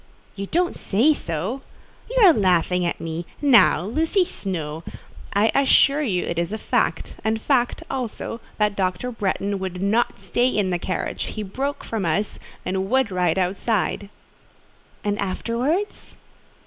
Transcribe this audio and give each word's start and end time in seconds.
"You 0.35 0.47
don't 0.47 0.73
say 0.75 1.13
so? 1.13 1.61
You 2.09 2.23
are 2.25 2.33
laughing 2.33 2.87
at 2.87 2.99
me. 2.99 3.27
Now, 3.39 3.83
Lucy 3.85 4.25
Snowe—" 4.25 4.83
"I 5.35 5.51
assure 5.53 6.01
you 6.01 6.23
it 6.23 6.39
is 6.39 6.51
fact—and 6.55 7.39
fact, 7.39 7.83
also, 7.87 8.41
that 8.57 8.75
Dr. 8.75 9.11
Bretton 9.11 9.59
would 9.59 9.79
not 9.79 10.19
stay 10.19 10.47
in 10.47 10.71
the 10.71 10.79
carriage: 10.79 11.25
he 11.25 11.43
broke 11.43 11.83
from 11.83 12.03
us, 12.03 12.39
and 12.65 12.89
would 12.89 13.11
ride 13.11 13.37
outside." 13.37 14.09
"And 15.03 15.19
afterwards?" 15.19 16.15